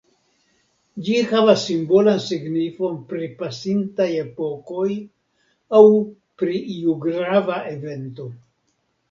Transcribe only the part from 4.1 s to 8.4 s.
epokoj aŭ pri iu grava evento.